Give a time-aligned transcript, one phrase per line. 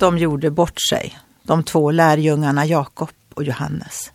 [0.00, 4.12] De gjorde bort sig, de två lärjungarna Jakob och Johannes.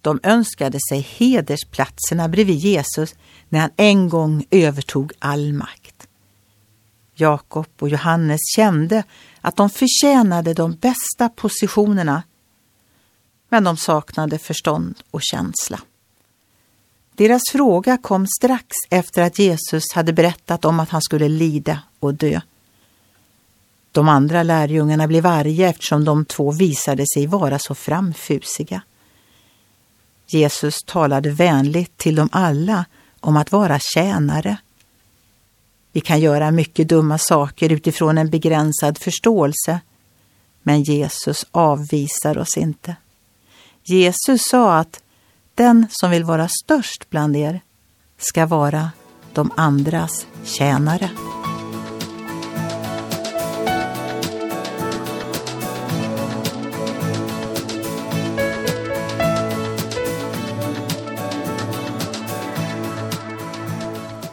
[0.00, 3.14] De önskade sig hedersplatserna bredvid Jesus
[3.48, 6.08] när han en gång övertog all makt.
[7.14, 9.04] Jakob och Johannes kände
[9.40, 12.22] att de förtjänade de bästa positionerna,
[13.48, 15.80] men de saknade förstånd och känsla.
[17.14, 22.14] Deras fråga kom strax efter att Jesus hade berättat om att han skulle lida och
[22.14, 22.40] dö.
[23.92, 28.82] De andra lärjungarna blev arga eftersom de två visade sig vara så framfusiga.
[30.26, 32.84] Jesus talade vänligt till dem alla
[33.20, 34.56] om att vara tjänare.
[35.92, 39.80] Vi kan göra mycket dumma saker utifrån en begränsad förståelse,
[40.62, 42.96] men Jesus avvisar oss inte.
[43.84, 45.02] Jesus sa att
[45.54, 47.60] den som vill vara störst bland er
[48.18, 48.90] ska vara
[49.32, 51.10] de andras tjänare.